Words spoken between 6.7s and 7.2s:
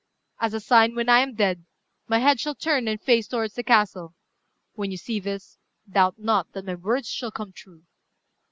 words